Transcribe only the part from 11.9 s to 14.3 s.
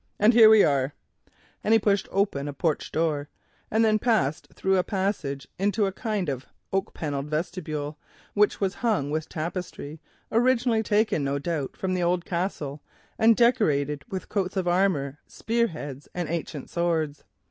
the old Castle, and decorated with